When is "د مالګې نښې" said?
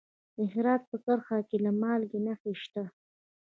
1.63-2.53